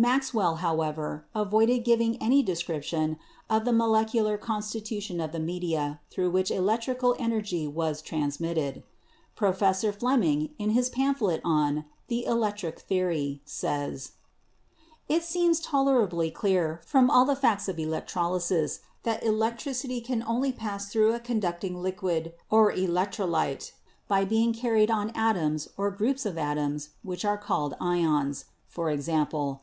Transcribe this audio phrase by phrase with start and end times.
[0.00, 3.18] Maxwell, however, avoided giving any description
[3.50, 8.84] of the molecular constitution of the media through which electrical energy was trans mitted.
[9.34, 14.12] Professor Fleming, in his pamphlet on the "Electronic Theory," says:
[15.08, 20.52] "It seems tolerably clear from all the facts of electroly sis that electricity can only
[20.52, 23.72] pass through a conducting liquid or electrolyte
[24.06, 28.44] by being carried on atoms or groups of atoms which are called ions—
[28.78, 29.56] i.e.